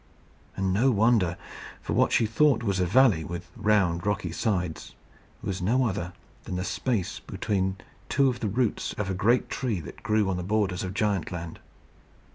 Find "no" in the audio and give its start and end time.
0.73-0.89, 5.61-5.85